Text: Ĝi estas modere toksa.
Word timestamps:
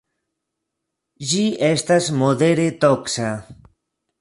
Ĝi 1.33 1.43
estas 1.67 2.09
modere 2.23 2.67
toksa. 2.87 3.29